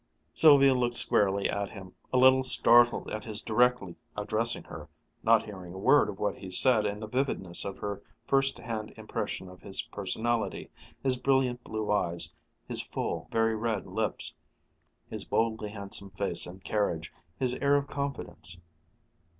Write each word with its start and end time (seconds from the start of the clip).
Sylvia 0.33 0.73
looked 0.73 0.95
squarely 0.95 1.47
at 1.47 1.69
him, 1.69 1.93
a 2.11 2.17
little 2.17 2.41
startled 2.41 3.07
at 3.11 3.23
his 3.23 3.43
directly 3.43 3.95
addressing 4.17 4.63
her, 4.63 4.89
not 5.21 5.43
hearing 5.45 5.75
a 5.75 5.77
word 5.77 6.09
of 6.09 6.17
what 6.19 6.39
he 6.39 6.49
said 6.49 6.87
in 6.87 6.99
the 6.99 7.05
vividness 7.07 7.65
of 7.65 7.77
her 7.77 8.01
first 8.25 8.57
hand 8.57 8.93
impression 8.97 9.47
of 9.47 9.61
his 9.61 9.83
personality, 9.83 10.71
his 11.03 11.19
brilliant 11.19 11.63
blue 11.63 11.91
eyes, 11.91 12.33
his 12.67 12.81
full, 12.81 13.27
very 13.31 13.55
red 13.55 13.85
lips, 13.85 14.33
his 15.07 15.23
boldly 15.23 15.69
handsome 15.69 16.09
face 16.09 16.47
and 16.47 16.63
carriage, 16.63 17.13
his 17.37 17.53
air 17.57 17.75
of 17.75 17.85
confidence. 17.85 18.57